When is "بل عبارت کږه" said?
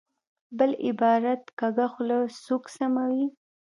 0.57-1.85